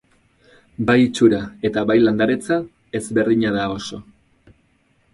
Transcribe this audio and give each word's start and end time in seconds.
Bai 0.89 0.95
itxura 1.07 1.41
eta 1.69 1.85
bai 1.91 1.99
landaretza 2.05 2.59
ezberdina 3.03 3.55
da 3.59 3.71
oso. 3.79 4.05